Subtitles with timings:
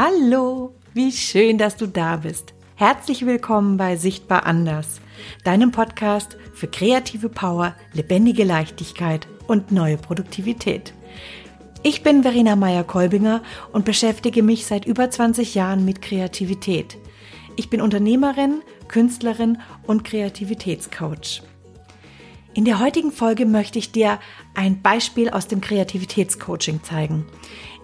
[0.00, 2.54] Hallo, wie schön, dass du da bist.
[2.76, 5.00] Herzlich willkommen bei Sichtbar Anders,
[5.42, 10.94] deinem Podcast für kreative Power, lebendige Leichtigkeit und neue Produktivität.
[11.82, 13.42] Ich bin Verena Meyer-Kolbinger
[13.72, 16.96] und beschäftige mich seit über 20 Jahren mit Kreativität.
[17.56, 21.42] Ich bin Unternehmerin, Künstlerin und Kreativitätscoach.
[22.54, 24.20] In der heutigen Folge möchte ich dir
[24.54, 27.26] ein Beispiel aus dem Kreativitätscoaching zeigen.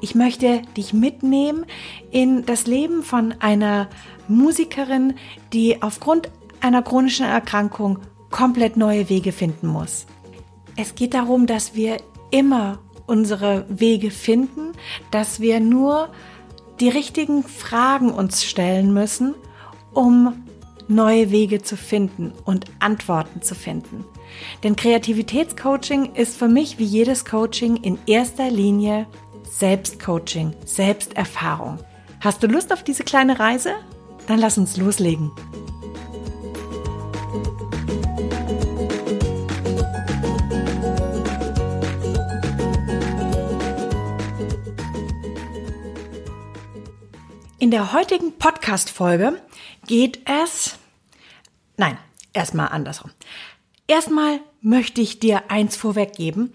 [0.04, 1.64] Ich möchte dich mitnehmen
[2.10, 3.88] in das Leben von einer
[4.28, 5.14] Musikerin,
[5.54, 6.28] die aufgrund
[6.60, 8.00] einer chronischen Erkrankung
[8.30, 10.04] komplett neue Wege finden muss.
[10.76, 11.96] Es geht darum, dass wir
[12.30, 14.72] immer unsere Wege finden,
[15.10, 16.10] dass wir nur
[16.80, 19.34] die richtigen Fragen uns stellen müssen,
[19.94, 20.44] um
[20.86, 24.04] neue Wege zu finden und Antworten zu finden.
[24.62, 29.06] Denn Kreativitätscoaching ist für mich wie jedes Coaching in erster Linie
[29.44, 31.78] Selbstcoaching, Selbsterfahrung.
[32.20, 33.74] Hast du Lust auf diese kleine Reise?
[34.26, 35.30] Dann lass uns loslegen.
[47.58, 49.40] In der heutigen Podcast-Folge
[49.86, 50.76] geht es,
[51.76, 51.96] nein,
[52.32, 53.10] erstmal andersrum.
[53.86, 56.54] Erstmal möchte ich dir eins vorweggeben.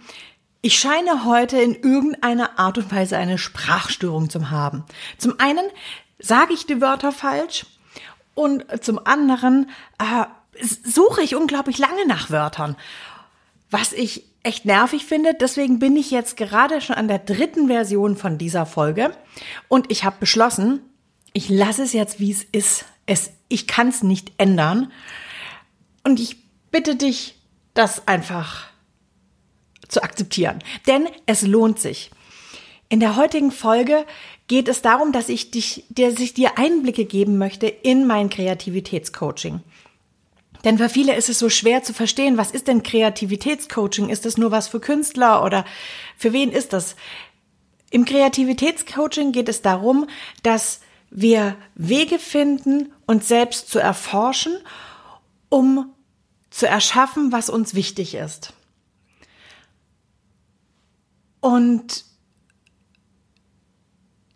[0.62, 4.84] Ich scheine heute in irgendeiner Art und Weise eine Sprachstörung zu haben.
[5.18, 5.66] Zum einen
[6.18, 7.66] sage ich die Wörter falsch
[8.34, 10.26] und zum anderen äh,
[10.62, 12.76] suche ich unglaublich lange nach Wörtern,
[13.72, 15.34] was ich echt nervig finde.
[15.34, 19.16] Deswegen bin ich jetzt gerade schon an der dritten Version von dieser Folge
[19.70, 20.82] und ich habe beschlossen,
[21.32, 22.84] ich lasse es jetzt, wie es ist.
[23.06, 24.92] Es, ich kann es nicht ändern.
[26.04, 26.38] Und ich
[26.70, 27.36] bitte dich,
[27.74, 28.69] das einfach
[29.90, 30.60] zu akzeptieren.
[30.88, 32.12] Denn es lohnt sich.
[32.88, 34.06] In der heutigen Folge
[34.48, 39.62] geht es darum, dass ich dich, dass ich dir Einblicke geben möchte in mein Kreativitätscoaching.
[40.64, 44.10] Denn für viele ist es so schwer zu verstehen, was ist denn Kreativitätscoaching?
[44.10, 45.66] Ist das nur was für Künstler oder
[46.18, 46.96] für wen ist das?
[47.92, 50.08] Im Kreativitätscoaching geht es darum,
[50.44, 54.58] dass wir Wege finden, uns selbst zu erforschen,
[55.50, 55.94] um
[56.50, 58.54] zu erschaffen, was uns wichtig ist.
[61.42, 62.06] Und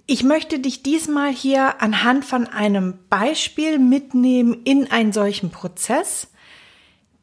[0.05, 6.27] ich möchte dich diesmal hier anhand von einem Beispiel mitnehmen in einen solchen Prozess,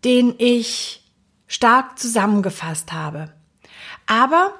[0.04, 1.04] den ich
[1.46, 3.32] stark zusammengefasst habe.
[4.06, 4.54] Aber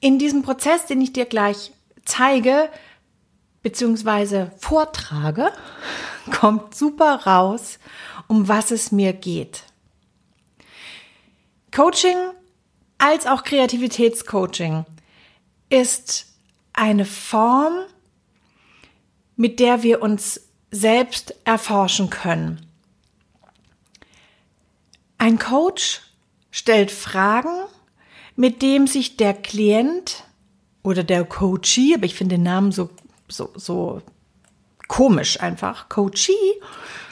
[0.00, 1.72] in diesem Prozess, den ich dir gleich
[2.04, 2.68] zeige,
[3.62, 5.52] beziehungsweise vortrage,
[6.30, 7.78] kommt super raus,
[8.28, 9.64] um was es mir geht.
[11.74, 12.16] Coaching
[13.02, 14.84] als auch Kreativitätscoaching
[15.70, 16.26] ist
[16.72, 17.80] eine Form,
[19.34, 20.40] mit der wir uns
[20.70, 22.64] selbst erforschen können.
[25.18, 26.02] Ein Coach
[26.52, 27.66] stellt Fragen,
[28.36, 30.22] mit dem sich der Klient
[30.84, 32.88] oder der Coachee, aber ich finde den Namen so
[33.26, 34.00] so, so
[34.86, 36.32] komisch einfach, Coachee,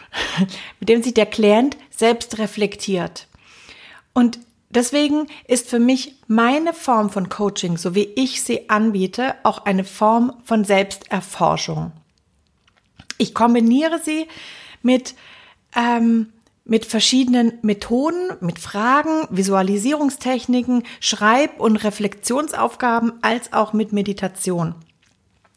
[0.79, 3.27] mit dem sich der Klient selbst reflektiert.
[4.13, 4.39] Und
[4.71, 9.85] deswegen ist für mich meine Form von Coaching, so wie ich sie anbiete, auch eine
[9.85, 11.93] Form von Selbsterforschung.
[13.19, 14.27] Ich kombiniere sie
[14.83, 15.15] mit,
[15.77, 16.33] ähm,
[16.65, 24.75] mit verschiedenen Methoden, mit Fragen, Visualisierungstechniken, Schreib- und Reflexionsaufgaben als auch mit Meditation.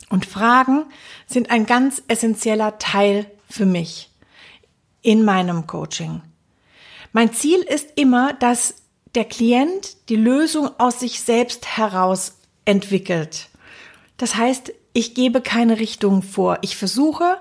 [0.09, 0.85] Und Fragen
[1.25, 4.09] sind ein ganz essentieller Teil für mich
[5.01, 6.21] in meinem Coaching.
[7.13, 8.82] Mein Ziel ist immer, dass
[9.15, 13.49] der Klient die Lösung aus sich selbst heraus entwickelt.
[14.17, 16.59] Das heißt, ich gebe keine Richtung vor.
[16.61, 17.37] Ich versuche,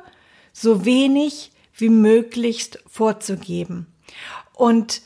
[0.53, 3.87] so wenig wie möglichst vorzugeben.
[4.55, 5.03] Und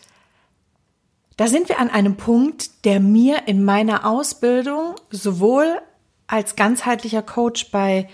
[1.37, 5.81] da sind wir an einem Punkt, der mir in meiner Ausbildung sowohl
[6.27, 8.09] als ganzheitlicher Coach bei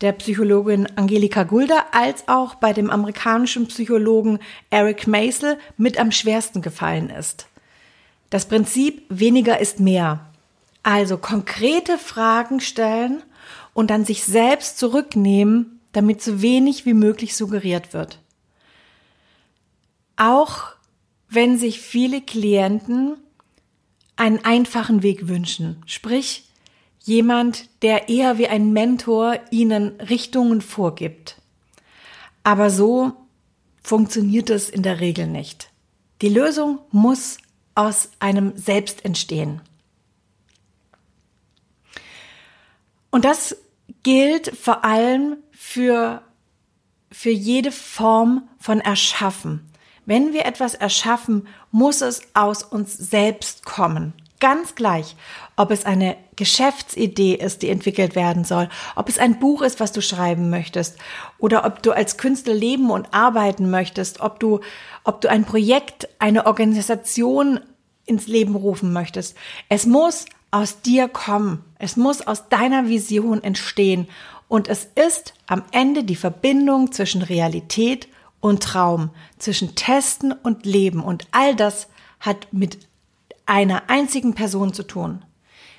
[0.00, 4.40] der Psychologin Angelika Gulda als auch bei dem amerikanischen Psychologen
[4.70, 7.46] Eric Maisel mit am schwersten gefallen ist.
[8.34, 10.26] Das Prinzip weniger ist mehr.
[10.82, 13.22] Also konkrete Fragen stellen
[13.74, 18.18] und dann sich selbst zurücknehmen, damit so wenig wie möglich suggeriert wird.
[20.16, 20.72] Auch
[21.28, 23.18] wenn sich viele Klienten
[24.16, 26.48] einen einfachen Weg wünschen, sprich
[27.04, 31.40] jemand, der eher wie ein Mentor ihnen Richtungen vorgibt.
[32.42, 33.12] Aber so
[33.80, 35.70] funktioniert es in der Regel nicht.
[36.20, 37.38] Die Lösung muss
[37.74, 39.60] aus einem Selbst entstehen.
[43.10, 43.56] Und das
[44.02, 46.22] gilt vor allem für,
[47.12, 49.70] für jede Form von Erschaffen.
[50.06, 54.12] Wenn wir etwas erschaffen, muss es aus uns selbst kommen.
[54.44, 55.16] Ganz gleich,
[55.56, 59.90] ob es eine Geschäftsidee ist, die entwickelt werden soll, ob es ein Buch ist, was
[59.90, 60.98] du schreiben möchtest,
[61.38, 64.60] oder ob du als Künstler leben und arbeiten möchtest, ob du,
[65.02, 67.58] ob du ein Projekt, eine Organisation
[68.04, 69.34] ins Leben rufen möchtest.
[69.70, 71.64] Es muss aus dir kommen.
[71.78, 74.08] Es muss aus deiner Vision entstehen.
[74.46, 78.08] Und es ist am Ende die Verbindung zwischen Realität
[78.40, 79.08] und Traum,
[79.38, 81.02] zwischen Testen und Leben.
[81.02, 81.88] Und all das
[82.20, 82.76] hat mit
[83.46, 85.24] einer einzigen Person zu tun.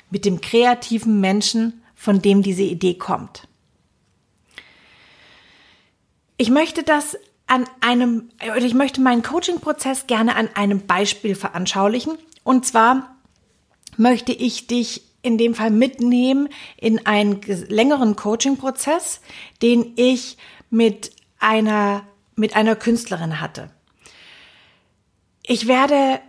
[0.09, 3.47] Mit dem kreativen Menschen, von dem diese Idee kommt.
[6.37, 7.17] Ich möchte das
[7.47, 12.17] an einem, oder ich möchte meinen Coaching-Prozess gerne an einem Beispiel veranschaulichen.
[12.43, 13.15] Und zwar
[13.97, 19.21] möchte ich dich in dem Fall mitnehmen in einen längeren Coaching-Prozess,
[19.61, 20.37] den ich
[20.69, 22.03] mit einer,
[22.35, 23.71] mit einer Künstlerin hatte.
[25.43, 26.19] Ich werde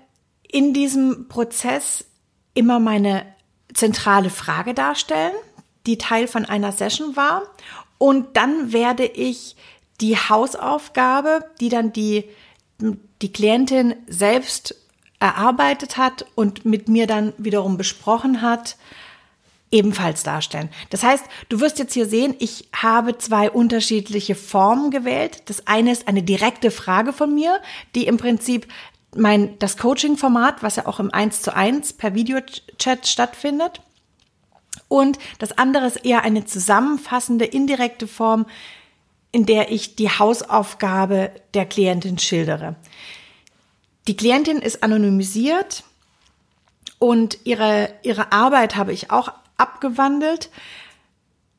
[0.51, 2.05] in diesem Prozess
[2.55, 3.27] immer meine
[3.75, 5.35] zentrale Frage darstellen,
[5.87, 7.43] die Teil von einer Session war.
[7.99, 9.57] Und dann werde ich
[10.01, 12.25] die Hausaufgabe, die dann die,
[13.23, 14.75] die Klientin selbst
[15.19, 18.77] erarbeitet hat und mit mir dann wiederum besprochen hat,
[19.71, 20.69] ebenfalls darstellen.
[20.91, 25.43] Das heißt, du wirst jetzt hier sehen, ich habe zwei unterschiedliche Formen gewählt.
[25.47, 27.61] Das eine ist eine direkte Frage von mir,
[27.95, 28.69] die im Prinzip
[29.17, 33.81] mein, das Coaching-Format, was ja auch im 1 zu 1 per Videochat stattfindet.
[34.89, 38.47] Und das andere ist eher eine zusammenfassende, indirekte Form,
[39.33, 42.77] in der ich die Hausaufgabe der Klientin schildere.
[44.09, 45.85] Die Klientin ist anonymisiert
[46.99, 50.51] und ihre, ihre Arbeit habe ich auch abgewandelt.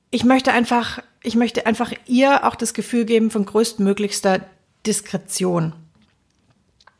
[0.09, 4.41] Ich möchte einfach, ich möchte einfach ihr auch das Gefühl geben von größtmöglichster
[4.85, 5.73] Diskretion.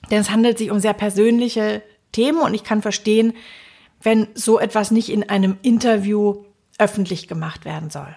[0.09, 1.81] Denn es handelt sich um sehr persönliche
[2.12, 3.33] Themen und ich kann verstehen,
[4.01, 6.45] wenn so etwas nicht in einem Interview
[6.77, 8.15] öffentlich gemacht werden soll.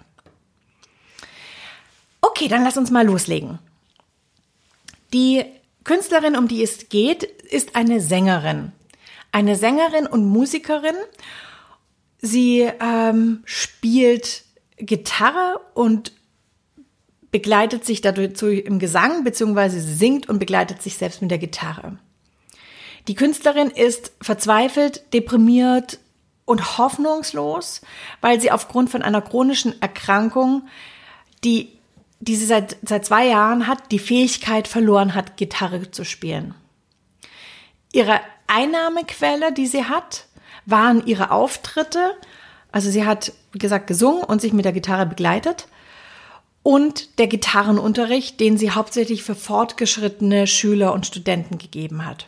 [2.20, 3.58] Okay, dann lass uns mal loslegen.
[5.12, 5.44] Die
[5.84, 8.72] Künstlerin, um die es geht, ist eine Sängerin.
[9.32, 10.94] Eine Sängerin und Musikerin.
[12.20, 14.44] Sie ähm, spielt
[14.76, 16.12] Gitarre und
[17.30, 21.98] begleitet sich dazu im Gesang, beziehungsweise singt und begleitet sich selbst mit der Gitarre.
[23.08, 25.98] Die Künstlerin ist verzweifelt, deprimiert
[26.44, 27.80] und hoffnungslos,
[28.20, 30.66] weil sie aufgrund von einer chronischen Erkrankung,
[31.44, 31.78] die,
[32.18, 36.54] die sie seit, seit zwei Jahren hat, die Fähigkeit verloren hat, Gitarre zu spielen.
[37.92, 40.26] Ihre Einnahmequelle, die sie hat,
[40.66, 42.16] waren ihre Auftritte.
[42.72, 45.68] Also sie hat, wie gesagt, gesungen und sich mit der Gitarre begleitet
[46.62, 52.26] und der Gitarrenunterricht, den sie hauptsächlich für fortgeschrittene Schüler und Studenten gegeben hat.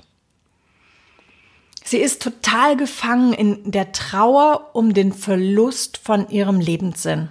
[1.85, 7.29] Sie ist total gefangen in der Trauer um den Verlust von ihrem Lebenssinn.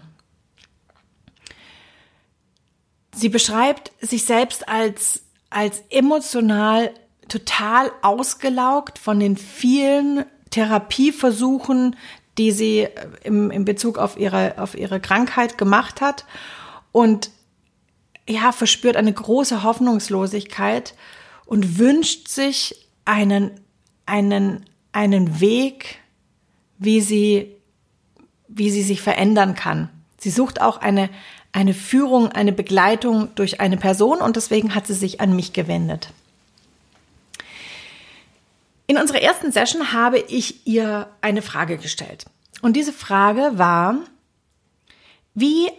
[3.16, 6.92] Sie beschreibt sich selbst als, als emotional
[7.28, 11.96] total ausgelaugt von den vielen Therapieversuchen,
[12.38, 12.88] die sie
[13.24, 16.26] im, im Bezug auf ihre, auf ihre Krankheit gemacht hat
[16.92, 17.32] und
[18.28, 20.96] ja, verspürt eine große Hoffnungslosigkeit
[21.46, 23.52] und wünscht sich einen,
[24.06, 26.00] einen, einen Weg,
[26.78, 27.56] wie sie,
[28.48, 29.90] wie sie sich verändern kann.
[30.18, 31.10] Sie sucht auch eine,
[31.52, 36.14] eine Führung, eine Begleitung durch eine Person und deswegen hat sie sich an mich gewendet.
[38.88, 42.26] In unserer ersten Session habe ich ihr eine Frage gestellt.
[42.62, 43.98] Und diese Frage war,
[45.34, 45.70] wie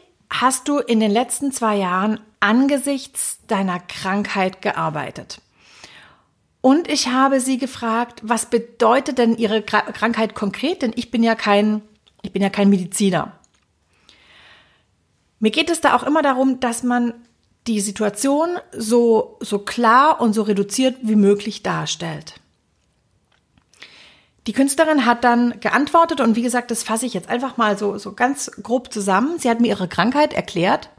[0.43, 5.41] hast du in den letzten zwei Jahren angesichts deiner Krankheit gearbeitet?
[6.61, 10.83] Und ich habe sie gefragt, was bedeutet denn ihre Krankheit konkret?
[10.83, 11.81] Denn ich bin ja kein,
[12.23, 13.33] ich bin ja kein Mediziner.
[15.39, 17.15] Mir geht es da auch immer darum, dass man
[17.69, 22.35] die Situation so, so klar und so reduziert wie möglich darstellt.
[24.47, 27.97] Die Künstlerin hat dann geantwortet und wie gesagt, das fasse ich jetzt einfach mal so,
[27.99, 29.39] so ganz grob zusammen.
[29.39, 30.91] Sie hat mir ihre Krankheit erklärt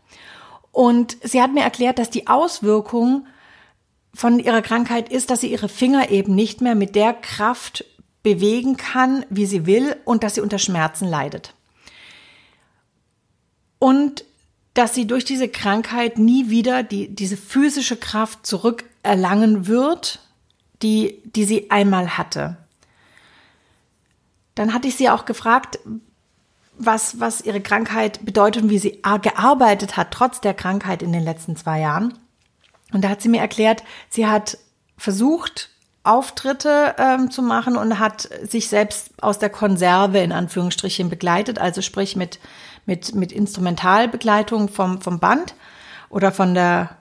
[0.71, 3.27] und sie hat mir erklärt, dass die Auswirkung
[4.13, 7.83] von ihrer Krankheit ist, dass sie ihre Finger eben nicht mehr mit der Kraft
[8.21, 11.53] bewegen kann, wie sie will und dass sie unter Schmerzen leidet.
[13.77, 14.23] Und
[14.73, 20.19] dass sie durch diese Krankheit nie wieder die, diese physische Kraft zurückerlangen wird,
[20.81, 22.57] die, die sie einmal hatte.
[24.55, 25.79] Dann hatte ich sie auch gefragt,
[26.77, 31.24] was, was ihre Krankheit bedeutet und wie sie gearbeitet hat, trotz der Krankheit in den
[31.24, 32.17] letzten zwei Jahren.
[32.91, 34.57] Und da hat sie mir erklärt, sie hat
[34.98, 35.69] versucht,
[36.03, 41.81] Auftritte ähm, zu machen und hat sich selbst aus der Konserve in Anführungsstrichen begleitet, also
[41.81, 42.39] sprich mit,
[42.86, 45.55] mit, mit Instrumentalbegleitung vom, vom Band
[46.10, 46.98] oder von der,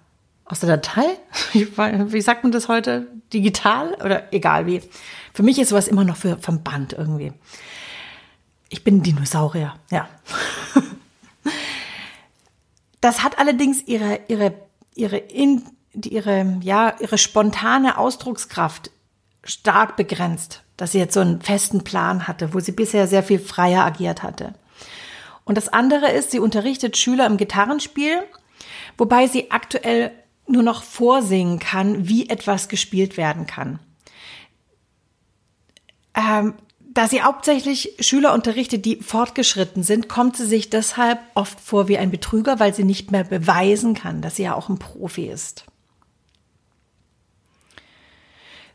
[0.53, 1.19] aus der Datei.
[1.55, 3.09] Wie sagt man das heute?
[3.33, 4.83] Digital oder egal wie.
[5.33, 7.33] Für mich ist sowas immer noch für, vom Band irgendwie.
[8.69, 10.09] Ich bin ein Dinosaurier, ja.
[13.01, 14.55] Das hat allerdings ihre, ihre,
[14.95, 18.93] ihre, in, ihre, ja, ihre spontane Ausdruckskraft
[19.43, 23.41] stark begrenzt, dass sie jetzt so einen festen Plan hatte, wo sie bisher sehr viel
[23.41, 24.55] freier agiert hatte.
[25.45, 28.23] Und das andere ist, sie unterrichtet Schüler im Gitarrenspiel,
[28.97, 30.13] wobei sie aktuell
[30.47, 33.79] nur noch vorsingen kann, wie etwas gespielt werden kann.
[36.15, 36.55] Ähm,
[36.95, 41.97] da sie hauptsächlich Schüler unterrichtet, die fortgeschritten sind, kommt sie sich deshalb oft vor wie
[41.97, 45.65] ein Betrüger, weil sie nicht mehr beweisen kann, dass sie ja auch ein Profi ist.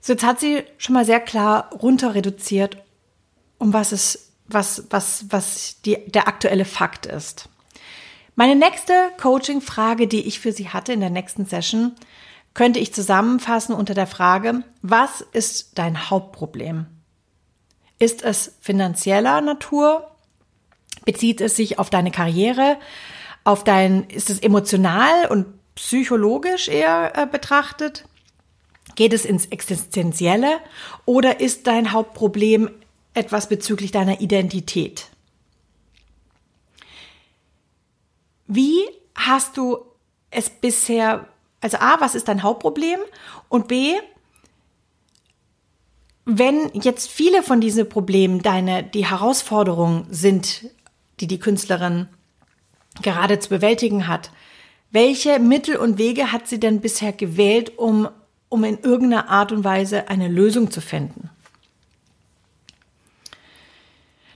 [0.02, 2.78] So, jetzt hat sie schon mal sehr klar runter reduziert,
[3.60, 7.50] um was es, was, was, was die, der aktuelle Fakt ist.
[8.40, 11.94] Meine nächste Coaching-Frage, die ich für Sie hatte in der nächsten Session,
[12.54, 16.86] könnte ich zusammenfassen unter der Frage, was ist dein Hauptproblem?
[17.98, 20.12] Ist es finanzieller Natur?
[21.04, 22.78] Bezieht es sich auf deine Karriere?
[23.44, 28.06] Auf dein, ist es emotional und psychologisch eher äh, betrachtet?
[28.94, 30.60] Geht es ins Existenzielle?
[31.06, 32.70] Oder ist dein Hauptproblem
[33.16, 35.08] etwas bezüglich deiner Identität?
[38.48, 38.80] Wie
[39.16, 39.80] hast du
[40.32, 41.28] es bisher,
[41.62, 43.00] also A, was ist dein Hauptproblem?
[43.50, 43.96] Und B,
[46.26, 50.70] wenn jetzt viele von diesen Problemen deine, die Herausforderungen sind,
[51.20, 52.08] die die Künstlerin
[53.02, 54.32] gerade zu bewältigen hat,
[54.92, 58.10] welche Mittel und Wege hat sie denn bisher gewählt, um,
[58.50, 61.30] um in irgendeiner Art und Weise eine Lösung zu finden?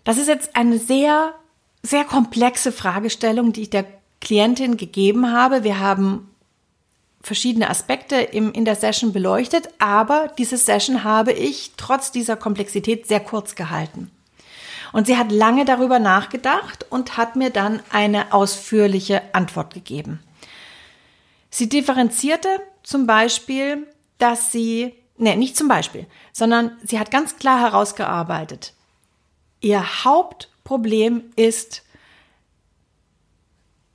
[0.03, 1.35] Das ist jetzt eine sehr,
[1.83, 3.85] sehr komplexe Fragestellung, die ich der
[4.31, 5.65] Klientin gegeben habe.
[5.65, 6.33] Wir haben
[7.19, 13.07] verschiedene Aspekte im, in der Session beleuchtet, aber diese Session habe ich trotz dieser Komplexität
[13.07, 14.09] sehr kurz gehalten.
[14.93, 20.21] Und sie hat lange darüber nachgedacht und hat mir dann eine ausführliche Antwort gegeben.
[21.49, 22.47] Sie differenzierte
[22.83, 23.85] zum Beispiel,
[24.17, 28.71] dass sie, nee, nicht zum Beispiel, sondern sie hat ganz klar herausgearbeitet,
[29.59, 31.83] ihr Hauptproblem ist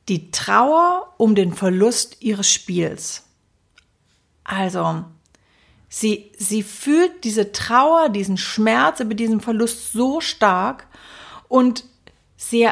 [0.08, 3.24] die Trauer um den Verlust ihres Spiels.
[4.44, 5.04] Also,
[5.88, 10.86] sie, sie fühlt diese Trauer, diesen Schmerz über diesen Verlust so stark
[11.48, 11.84] und
[12.36, 12.68] sie,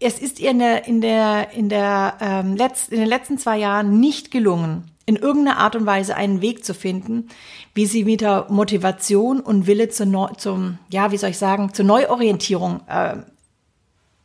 [0.00, 3.58] es ist ihr in der, in der, in der, ähm, letzt, in den letzten zwei
[3.58, 7.28] Jahren nicht gelungen, in irgendeiner Art und Weise einen Weg zu finden,
[7.74, 11.84] wie sie wieder Motivation und Wille zur, Neu zum, ja, wie soll ich sagen, zur
[11.84, 13.16] Neuorientierung äh,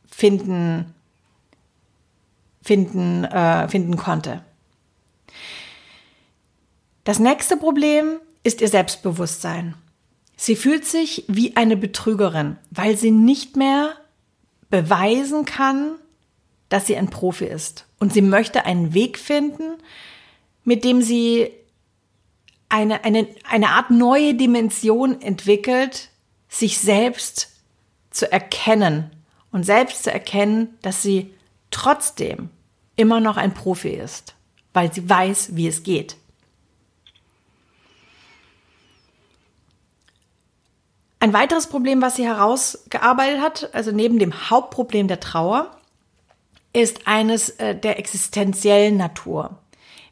[0.09, 0.93] finden
[2.61, 4.43] finden, äh, finden konnte.
[7.03, 9.75] Das nächste Problem ist ihr Selbstbewusstsein.
[10.35, 13.93] Sie fühlt sich wie eine Betrügerin, weil sie nicht mehr
[14.69, 15.95] beweisen kann,
[16.69, 17.85] dass sie ein Profi ist.
[17.99, 19.73] Und sie möchte einen Weg finden,
[20.63, 21.51] mit dem sie
[22.69, 26.09] eine, eine, eine Art neue Dimension entwickelt,
[26.47, 27.49] sich selbst
[28.09, 29.11] zu erkennen
[29.51, 31.33] und selbst zu erkennen, dass sie
[31.71, 32.49] trotzdem
[32.95, 34.35] immer noch ein Profi ist,
[34.73, 36.17] weil sie weiß, wie es geht.
[41.19, 45.77] Ein weiteres Problem, was sie herausgearbeitet hat, also neben dem Hauptproblem der Trauer,
[46.73, 49.59] ist eines äh, der existenziellen Natur.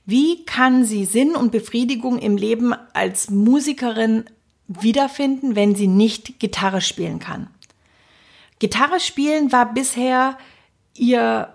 [0.06, 4.25] Wie kann sie Sinn und Befriedigung im Leben als Musikerin
[4.68, 7.48] wiederfinden, wenn sie nicht Gitarre spielen kann?
[8.60, 10.38] Gitarre spielen war bisher
[11.00, 11.53] ihr,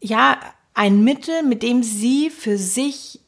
[0.00, 0.38] ja,
[0.74, 3.20] ein Mittel, mit dem sie für sich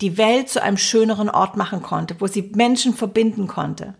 [0.00, 3.94] die Welt zu einem schöneren Ort machen konnte, wo sie Menschen verbinden konnte.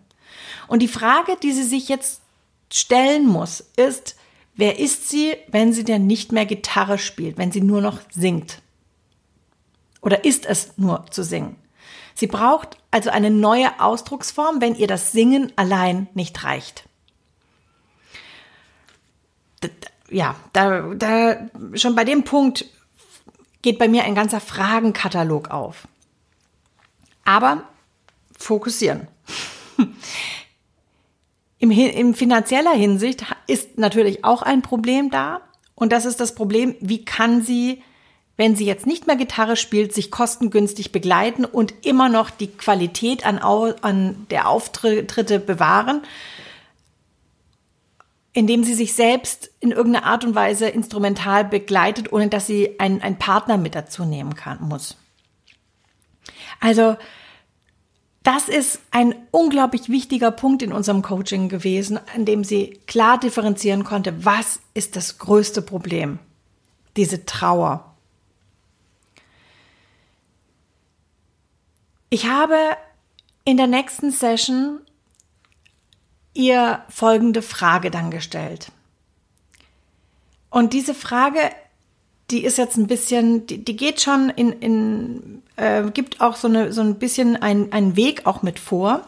[0.66, 2.22] Und die Frage, die sie sich jetzt
[2.72, 4.16] stellen muss, ist,
[4.54, 8.60] wer ist sie, wenn sie denn nicht mehr Gitarre spielt, wenn sie nur noch singt?
[10.00, 11.56] Oder ist es nur zu singen?
[12.14, 16.88] Sie braucht also eine neue Ausdrucksform, wenn ihr das Singen allein nicht reicht
[20.14, 21.36] ja, da, da
[21.74, 22.66] schon bei dem Punkt
[23.62, 25.88] geht bei mir ein ganzer Fragenkatalog auf.
[27.24, 27.64] Aber
[28.38, 29.08] fokussieren.
[31.58, 35.40] Im, in finanzieller Hinsicht ist natürlich auch ein Problem da.
[35.74, 37.82] Und das ist das Problem, wie kann sie,
[38.36, 43.26] wenn sie jetzt nicht mehr Gitarre spielt, sich kostengünstig begleiten und immer noch die Qualität
[43.26, 46.02] an, an der Auftritte bewahren,
[48.34, 53.00] indem sie sich selbst in irgendeiner Art und Weise instrumental begleitet, ohne dass sie einen,
[53.00, 54.96] einen Partner mit dazu nehmen kann, muss.
[56.60, 56.96] Also,
[58.24, 63.84] das ist ein unglaublich wichtiger Punkt in unserem Coaching gewesen, an dem sie klar differenzieren
[63.84, 66.18] konnte, was ist das größte Problem?
[66.96, 67.94] Diese Trauer.
[72.10, 72.56] Ich habe
[73.44, 74.80] in der nächsten Session
[76.34, 78.70] ihr folgende Frage dann gestellt.
[80.50, 81.38] Und diese Frage,
[82.30, 86.48] die ist jetzt ein bisschen, die, die geht schon in, in äh, gibt auch so,
[86.48, 89.06] eine, so ein bisschen ein, einen Weg auch mit vor.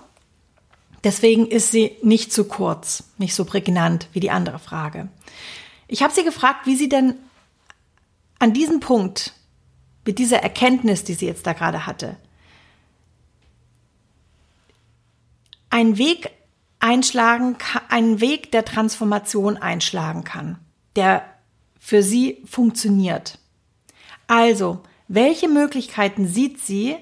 [1.05, 5.09] Deswegen ist sie nicht zu kurz, nicht so prägnant wie die andere Frage.
[5.89, 7.15] Ich habe sie gefragt, wie sie denn
[8.39, 9.33] an diesem Punkt,
[10.05, 12.17] mit dieser Erkenntnis, die sie jetzt da gerade hatte,
[15.71, 16.31] einen Weg
[16.87, 17.57] einschlagen,
[17.89, 20.59] einen Weg der Transformation einschlagen kann,
[20.95, 21.25] der
[21.81, 23.41] für sie funktioniert.
[24.29, 26.97] Also, welche Möglichkeiten sieht sie,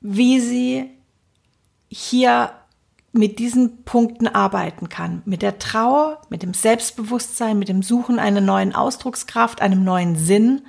[0.00, 0.90] wie sie
[1.88, 2.50] hier
[3.12, 5.22] mit diesen Punkten arbeiten kann.
[5.24, 10.62] Mit der Trauer, mit dem Selbstbewusstsein, mit dem Suchen einer neuen Ausdruckskraft, einem neuen Sinn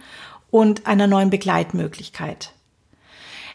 [0.52, 2.54] und einer neuen Begleitmöglichkeit.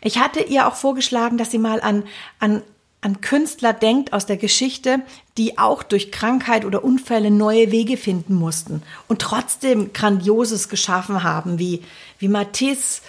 [0.02, 2.04] Ich hatte ihr auch vorgeschlagen, dass sie mal an,
[2.40, 2.62] an
[3.02, 5.00] an Künstler denkt aus der Geschichte,
[5.36, 11.58] die auch durch Krankheit oder Unfälle neue Wege finden mussten und trotzdem Grandioses geschaffen haben,
[11.58, 11.82] wie,
[12.20, 13.02] wie Matisse,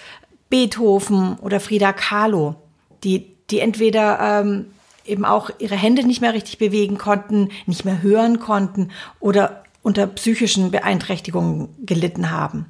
[0.50, 2.56] Beethoven oder Frida Kahlo,
[3.04, 4.66] die, die entweder ähm,
[5.04, 10.08] eben auch ihre Hände nicht mehr richtig bewegen konnten, nicht mehr hören konnten oder unter
[10.08, 12.66] psychischen Beeinträchtigungen gelitten haben,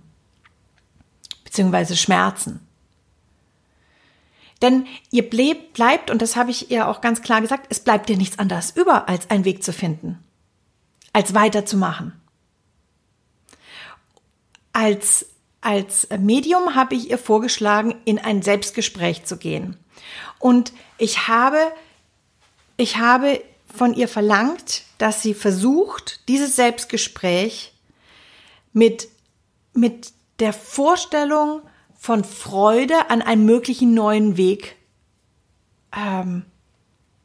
[1.45, 2.61] beziehungsweise Schmerzen.
[4.64, 8.16] Denn ihr bleibt, und das habe ich ihr auch ganz klar gesagt, es bleibt dir
[8.16, 10.24] nichts anderes über, als einen Weg zu finden,
[11.12, 12.18] als weiterzumachen.
[14.72, 15.27] Als,
[15.61, 19.77] als Medium habe ich ihr vorgeschlagen, in ein Selbstgespräch zu gehen.
[20.38, 21.70] Und ich habe,
[22.79, 27.74] ich habe von ihr verlangt, dass sie versucht, dieses Selbstgespräch
[28.72, 29.09] mit,
[29.74, 31.61] mit der Vorstellung
[32.05, 34.77] von Freude an einem möglichen neuen Weg
[35.97, 36.45] ähm,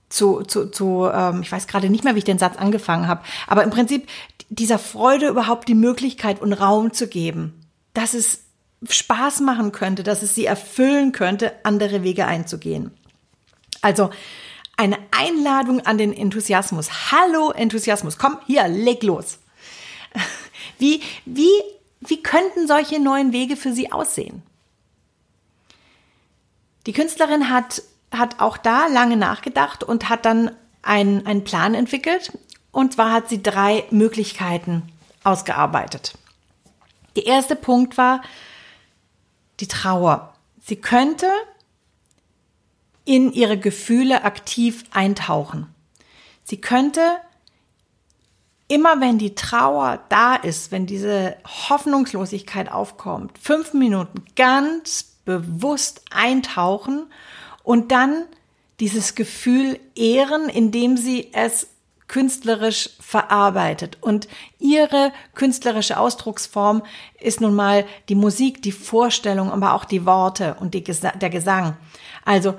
[0.07, 3.21] zu, zu, zu ähm, ich weiß gerade nicht mehr, wie ich den Satz angefangen habe,
[3.47, 4.07] aber im Prinzip
[4.47, 8.45] dieser Freude überhaupt die Möglichkeit und Raum zu geben, dass es
[8.89, 12.91] Spaß machen könnte, dass es sie erfüllen könnte, andere Wege einzugehen.
[13.81, 14.11] Also
[14.77, 17.11] eine Einladung an den Enthusiasmus.
[17.11, 19.39] Hallo Enthusiasmus, komm hier, leg los.
[20.77, 21.51] Wie, wie,
[21.99, 24.43] wie könnten solche neuen Wege für Sie aussehen?
[26.89, 30.49] Die Künstlerin hat, hat auch da lange nachgedacht und hat dann
[30.81, 32.35] einen, einen Plan entwickelt.
[32.71, 34.91] Und zwar hat sie drei Möglichkeiten
[35.23, 36.17] ausgearbeitet.
[37.15, 38.23] Der erste Punkt war
[39.59, 40.33] die Trauer.
[40.65, 41.27] Sie könnte
[43.05, 45.67] in ihre Gefühle aktiv eintauchen.
[46.43, 47.01] Sie könnte
[48.67, 57.05] immer wenn die Trauer da ist, wenn diese Hoffnungslosigkeit aufkommt, fünf Minuten ganz bewusst eintauchen
[57.63, 58.25] und dann
[58.79, 61.67] dieses Gefühl ehren, indem sie es
[62.07, 63.97] künstlerisch verarbeitet.
[64.01, 66.81] Und ihre künstlerische Ausdrucksform
[67.19, 71.77] ist nun mal die Musik, die Vorstellung, aber auch die Worte und die der Gesang.
[72.25, 72.55] Also,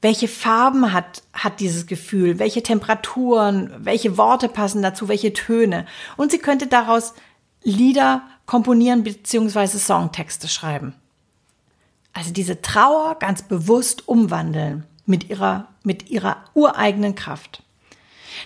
[0.00, 2.40] welche Farben hat, hat dieses Gefühl?
[2.40, 3.72] Welche Temperaturen?
[3.78, 5.08] Welche Worte passen dazu?
[5.08, 5.86] Welche Töne?
[6.16, 7.14] Und sie könnte daraus
[7.62, 10.94] Lieder komponieren beziehungsweise Songtexte schreiben.
[12.22, 17.64] Also diese Trauer ganz bewusst umwandeln mit ihrer, mit ihrer ureigenen Kraft.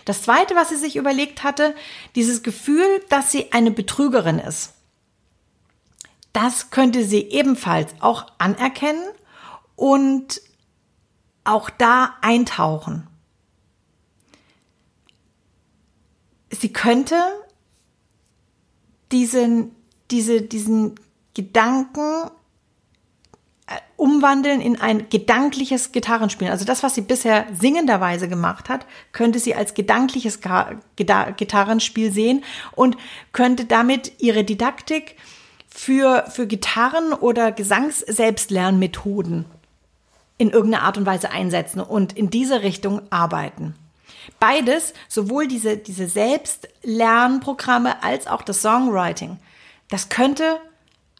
[0.06, 1.74] Das zweite, was sie sich überlegt hatte,
[2.14, 4.72] dieses Gefühl, dass sie eine Betrügerin ist.
[6.32, 9.04] Das könnte sie ebenfalls auch anerkennen
[9.74, 10.40] und
[11.44, 13.06] auch da eintauchen.
[16.48, 17.20] Sie könnte
[19.12, 19.76] diesen,
[20.10, 20.94] diese, diesen
[21.34, 22.30] Gedanken
[23.96, 26.52] umwandeln in ein gedankliches Gitarrenspielen.
[26.52, 30.40] Also das, was sie bisher singenderweise gemacht hat, könnte sie als gedankliches
[30.96, 32.96] Gitarrenspiel sehen und
[33.32, 35.16] könnte damit ihre Didaktik
[35.68, 39.46] für, für Gitarren- oder Gesangs-Selbstlernmethoden
[40.38, 43.74] in irgendeiner Art und Weise einsetzen und in diese Richtung arbeiten.
[44.38, 49.38] Beides, sowohl diese, diese Selbstlernprogramme als auch das Songwriting,
[49.88, 50.58] das könnte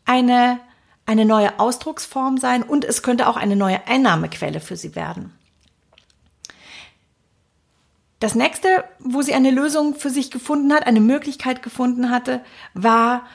[0.05, 0.61] eine,
[1.07, 5.33] eine neue Ausdrucksform sein und es könnte auch eine neue Einnahmequelle für sie werden.
[8.19, 12.40] Das nächste, wo sie eine Lösung für sich gefunden hat, eine Möglichkeit gefunden hatte,
[12.75, 13.27] war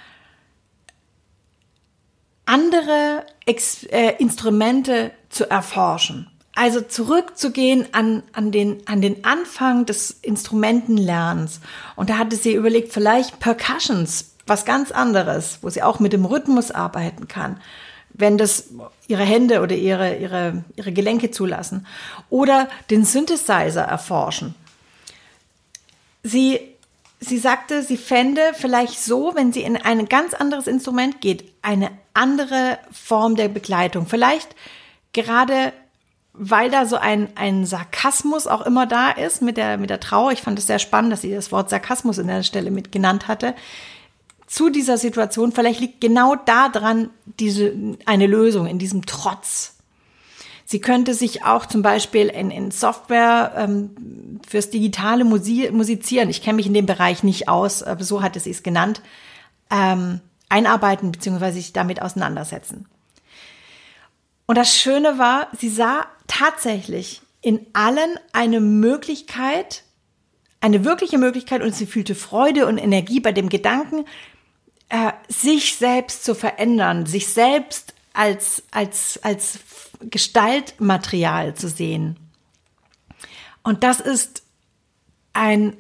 [2.46, 6.28] andere Ex äh, Instrumente zu erforschen.
[6.54, 11.62] Also zurückzugehen an, an, den, an den Anfang des Instrumentenlernens.
[11.96, 16.26] Und da hatte sie überlegt, vielleicht Percussions, was ganz anderes, wo sie auch mit dem
[16.26, 17.60] Rhythmus arbeiten kann,
[18.14, 18.70] wenn das
[19.08, 21.86] ihre Hände oder ihre, ihre, ihre Gelenke zulassen.
[22.30, 24.56] Oder den Synthesizer erforschen.
[26.24, 26.60] Sie,
[27.20, 31.92] sie sagte, sie fände vielleicht so, wenn sie in ein ganz anderes Instrument geht, eine
[32.14, 34.08] andere Form der Begleitung.
[34.08, 34.56] Vielleicht
[35.14, 35.74] gerade
[36.34, 40.32] weil da so ein, ein Sarkasmus auch immer da ist mit der, mit der Trauer.
[40.32, 43.28] Ich fand es sehr spannend, dass sie das Wort Sarkasmus in der Stelle mit genannt
[43.28, 43.54] hatte.
[44.52, 47.10] Zu dieser Situation, vielleicht liegt genau da dran
[47.40, 47.74] diese,
[48.06, 49.78] eine Lösung in diesem Trotz.
[50.66, 56.42] Sie könnte sich auch zum Beispiel in, in Software ähm, fürs digitale Musi Musizieren, ich
[56.42, 59.02] kenne mich in dem Bereich nicht aus, aber so hatte sie es genannt,
[59.70, 61.52] ähm, einarbeiten bzw.
[61.52, 62.88] sich damit auseinandersetzen.
[64.48, 69.84] Und das Schöne war, sie sah tatsächlich in allen eine Möglichkeit,
[70.60, 74.04] eine wirkliche Möglichkeit und sie fühlte Freude und Energie bei dem Gedanken,
[74.92, 79.60] äh, sich selbst zu verändern, sich selbst als, als, als
[80.02, 82.20] Gestaltmaterial zu sehen.
[83.64, 84.44] Und das ist
[85.34, 85.78] ein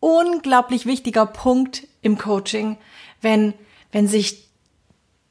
[0.00, 2.76] unglaublich wichtiger Punkt im Coaching,
[3.20, 3.54] wenn,
[3.92, 4.48] wenn sich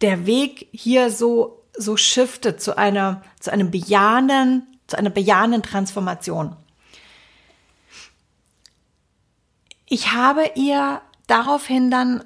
[0.01, 6.55] der Weg hier so so shiftet zu einer, zu einem bejahenden, zu einer bejahenden Transformation.
[9.85, 12.23] Ich habe ihr daraufhin dann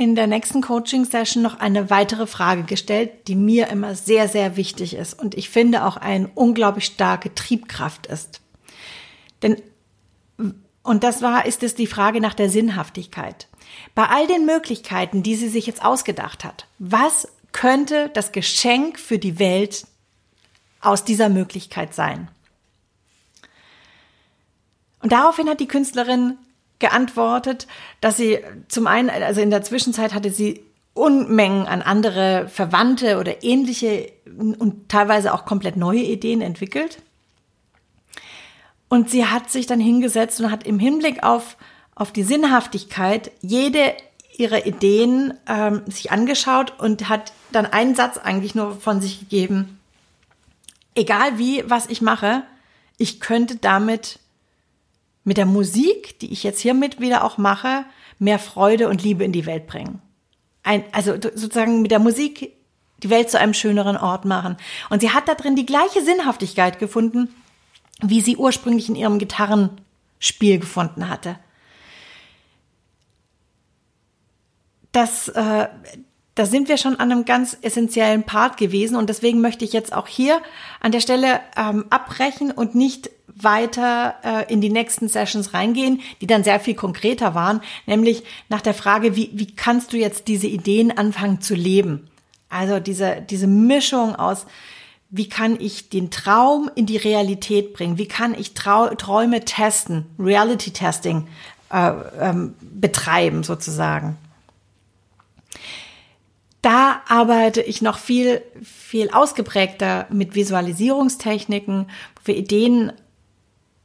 [0.00, 4.94] in der nächsten Coaching-Session noch eine weitere Frage gestellt, die mir immer sehr, sehr wichtig
[4.94, 8.40] ist und ich finde auch eine unglaublich starke Triebkraft ist.
[9.42, 9.60] Denn,
[10.82, 13.46] und das war, ist es die Frage nach der Sinnhaftigkeit.
[13.94, 19.18] Bei all den Möglichkeiten, die sie sich jetzt ausgedacht hat, was könnte das Geschenk für
[19.18, 19.86] die Welt
[20.80, 22.28] aus dieser Möglichkeit sein.
[25.02, 26.38] Und daraufhin hat die Künstlerin
[26.80, 27.66] geantwortet,
[28.00, 33.44] dass sie zum einen, also in der Zwischenzeit hatte sie Unmengen an andere Verwandte oder
[33.44, 37.00] ähnliche und teilweise auch komplett neue Ideen entwickelt.
[38.88, 41.56] Und sie hat sich dann hingesetzt und hat im Hinblick auf,
[41.94, 43.94] auf die Sinnhaftigkeit jede
[44.36, 49.78] ihrer Ideen ähm, sich angeschaut und hat dann einen Satz eigentlich nur von sich gegeben.
[50.94, 52.42] Egal wie, was ich mache,
[52.96, 54.18] ich könnte damit
[55.24, 57.84] mit der Musik, die ich jetzt hiermit wieder auch mache,
[58.18, 60.00] mehr Freude und Liebe in die Welt bringen.
[60.62, 62.52] Ein, also sozusagen mit der Musik
[63.02, 64.56] die Welt zu einem schöneren Ort machen.
[64.90, 67.34] Und sie hat da drin die gleiche Sinnhaftigkeit gefunden,
[68.02, 71.38] wie sie ursprünglich in ihrem Gitarrenspiel gefunden hatte.
[74.92, 75.68] Das, äh,
[76.40, 79.92] da sind wir schon an einem ganz essentiellen Part gewesen und deswegen möchte ich jetzt
[79.92, 80.40] auch hier
[80.80, 86.26] an der Stelle ähm, abbrechen und nicht weiter äh, in die nächsten Sessions reingehen, die
[86.26, 90.46] dann sehr viel konkreter waren, nämlich nach der Frage, wie, wie kannst du jetzt diese
[90.46, 92.08] Ideen anfangen zu leben?
[92.48, 94.46] Also diese, diese Mischung aus,
[95.10, 97.98] wie kann ich den Traum in die Realität bringen?
[97.98, 101.28] Wie kann ich Trau Träume testen, Reality Testing
[101.70, 104.16] äh, ähm, betreiben sozusagen?
[106.62, 112.92] Da arbeite ich noch viel, viel ausgeprägter mit Visualisierungstechniken, wo wir Ideen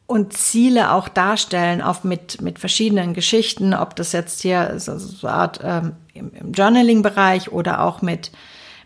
[0.07, 5.27] und Ziele auch darstellen, auch mit, mit verschiedenen Geschichten, ob das jetzt hier so, so
[5.27, 8.31] eine Art ähm, im, im Journaling-Bereich oder auch mit,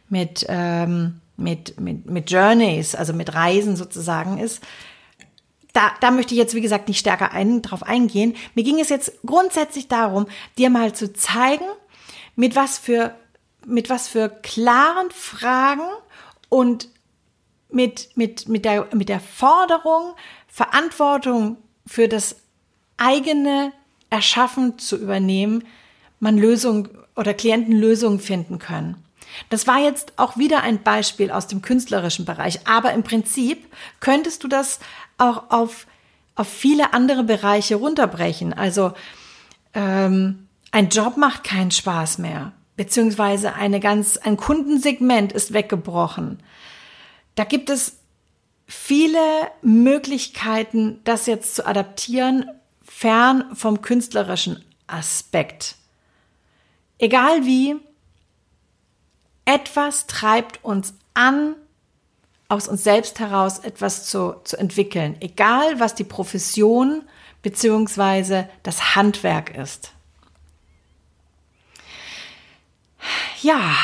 [0.08, 4.62] mit, ähm, mit, mit, mit Journeys, also mit Reisen sozusagen ist.
[5.74, 8.36] Da, da möchte ich jetzt, wie gesagt, nicht stärker ein, drauf eingehen.
[8.56, 11.66] Mir ging es jetzt grundsätzlich darum, dir mal zu zeigen,
[12.36, 13.14] mit was für
[13.70, 15.88] mit was für klaren Fragen
[16.50, 16.90] und
[17.72, 20.16] mit, mit, mit, der, mit der Forderung,
[20.48, 22.38] Verantwortung für das
[22.98, 23.72] eigene
[24.10, 25.64] Erschaffen zu übernehmen,
[26.20, 29.04] man Lösungen oder Klienten Lösungen finden können.
[29.50, 34.44] Das war jetzt auch wieder ein Beispiel aus dem künstlerischen Bereich, aber im Prinzip könntest
[34.44, 34.80] du das
[35.18, 35.86] auch auf,
[36.36, 38.54] auf viele andere Bereiche runterbrechen.
[38.54, 38.94] Also
[39.76, 46.42] ähm, ein Job macht keinen Spaß mehr beziehungsweise eine ganz, ein Kundensegment ist weggebrochen.
[47.36, 47.98] Da gibt es
[48.68, 49.20] viele
[49.62, 52.50] Möglichkeiten, das jetzt zu adaptieren,
[52.82, 55.76] fern vom künstlerischen Aspekt.
[57.00, 57.76] Egal wie,
[59.44, 61.56] etwas treibt uns an,
[62.48, 67.04] aus uns selbst heraus etwas zu, zu entwickeln, egal was die Profession
[67.42, 68.46] bzw.
[68.64, 69.92] das Handwerk ist.
[73.42, 73.76] Ja,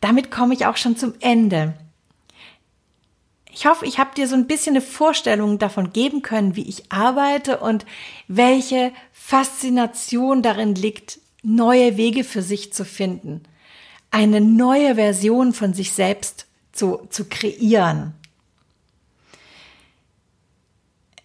[0.00, 1.74] damit komme ich auch schon zum Ende.
[3.54, 6.90] Ich hoffe, ich habe dir so ein bisschen eine Vorstellung davon geben können, wie ich
[6.90, 7.84] arbeite und
[8.26, 13.42] welche Faszination darin liegt, neue Wege für sich zu finden,
[14.10, 18.14] eine neue Version von sich selbst zu, zu kreieren.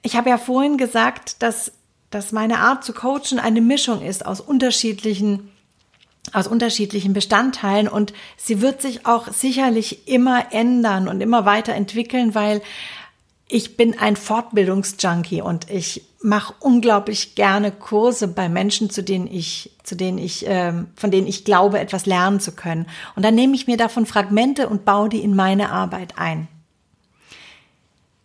[0.02, 1.72] Ich habe ja vorhin gesagt, dass,
[2.10, 5.52] dass meine Art zu coachen eine Mischung ist aus unterschiedlichen
[6.34, 12.62] aus unterschiedlichen Bestandteilen und sie wird sich auch sicherlich immer ändern und immer weiterentwickeln, weil
[13.50, 19.72] ich bin ein Fortbildungsjunkie und ich mache unglaublich gerne Kurse bei Menschen, zu denen ich,
[19.84, 22.88] zu denen ich, äh, von denen ich glaube, etwas lernen zu können.
[23.16, 26.48] Und dann nehme ich mir davon Fragmente und baue die in meine Arbeit ein.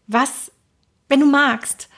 [0.09, 0.51] Was,
[1.09, 1.89] wenn du magst,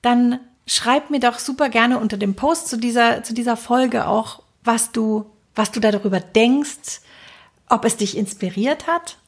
[0.00, 4.42] dann schreib mir doch super gerne unter dem Post zu dieser, zu dieser Folge auch,
[4.64, 7.00] was du, was du darüber denkst,
[7.68, 9.18] ob es dich inspiriert hat.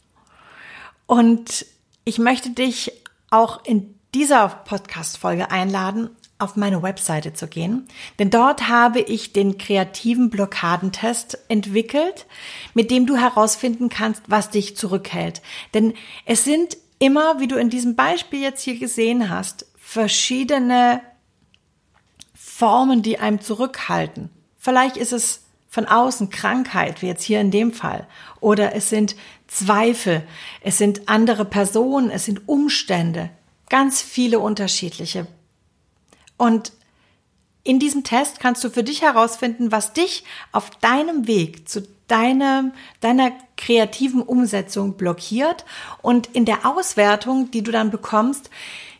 [1.06, 1.66] Und
[2.04, 2.92] ich möchte dich
[3.30, 9.56] auch in dieser Podcast-Folge einladen, auf meine Webseite zu gehen, denn dort habe ich den
[9.56, 12.26] kreativen Blockadentest entwickelt,
[12.74, 15.42] mit dem du herausfinden kannst, was dich zurückhält.
[15.74, 15.94] Denn
[16.26, 21.00] es sind immer, wie du in diesem Beispiel jetzt hier gesehen hast, verschiedene
[22.34, 24.30] Formen, die einem zurückhalten.
[24.58, 25.43] Vielleicht ist es
[25.74, 28.06] von außen Krankheit, wie jetzt hier in dem Fall,
[28.38, 29.16] oder es sind
[29.48, 30.22] Zweifel,
[30.60, 33.30] es sind andere Personen, es sind Umstände,
[33.70, 35.26] ganz viele unterschiedliche.
[36.37, 36.70] Und
[37.64, 42.70] in diesem Test kannst du für dich herausfinden, was dich auf deinem Weg zu deiner,
[43.00, 45.64] deiner kreativen Umsetzung blockiert.
[46.02, 48.48] Und in der Auswertung, die du dann bekommst,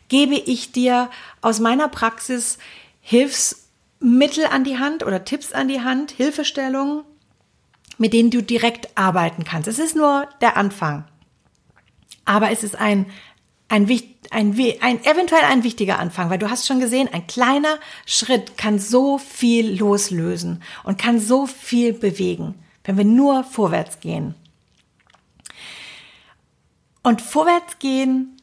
[0.09, 1.09] gebe ich dir
[1.39, 2.57] aus meiner Praxis
[3.99, 7.03] Hilfsmittel an die Hand oder Tipps an die Hand, Hilfestellungen,
[7.97, 9.67] mit denen du direkt arbeiten kannst.
[9.67, 11.05] Es ist nur der Anfang.
[12.25, 13.05] Aber es ist ein,
[13.69, 13.87] ein,
[14.31, 18.79] ein, ein, eventuell ein wichtiger Anfang, weil du hast schon gesehen, ein kleiner Schritt kann
[18.79, 24.35] so viel loslösen und kann so viel bewegen, wenn wir nur vorwärts gehen.
[27.01, 28.37] Und vorwärts gehen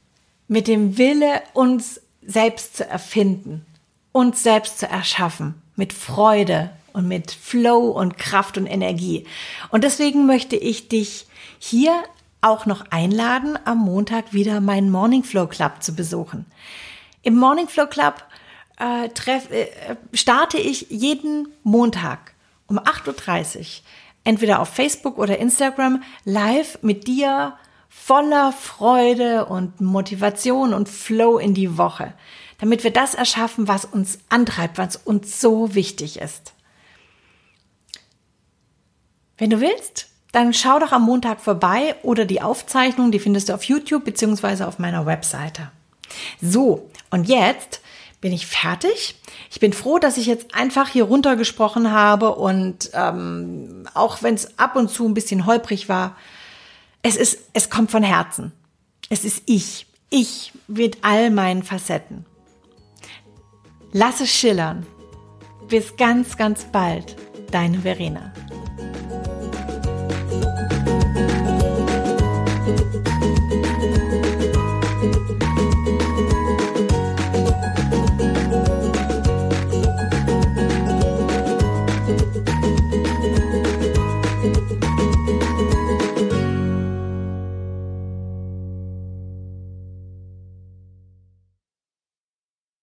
[0.46, 3.66] mit dem Wille, uns selbst zu erfinden,
[4.12, 9.26] uns selbst zu erschaffen, mit Freude und mit Flow und Kraft und Energie.
[9.70, 11.26] Und deswegen möchte ich dich
[11.58, 11.94] hier
[12.40, 16.46] auch noch einladen, am Montag wieder meinen Morning Flow Club zu besuchen.
[17.22, 18.24] Im Morning Flow Club
[18.78, 19.68] äh, treff, äh,
[20.12, 22.34] starte ich jeden Montag
[22.66, 23.64] um 8.30 Uhr
[24.24, 27.54] entweder auf Facebook oder Instagram live mit dir
[27.88, 32.14] voller Freude und Motivation und Flow in die Woche,
[32.62, 36.52] damit wir das erschaffen, was uns antreibt, was uns so wichtig ist.
[39.36, 43.54] Wenn du willst, dann schau doch am Montag vorbei oder die Aufzeichnung, die findest du
[43.54, 45.72] auf YouTube beziehungsweise auf meiner Webseite.
[46.40, 47.80] So, und jetzt
[48.20, 49.16] bin ich fertig.
[49.50, 54.56] Ich bin froh, dass ich jetzt einfach hier runtergesprochen habe und ähm, auch wenn es
[54.60, 56.16] ab und zu ein bisschen holprig war,
[57.02, 58.52] es ist, es kommt von Herzen.
[59.08, 59.86] Es ist ich.
[60.10, 62.24] Ich mit all meinen Facetten.
[63.94, 64.86] Lass es schillern.
[65.68, 67.14] Bis ganz, ganz bald.
[67.50, 68.32] Deine Verena.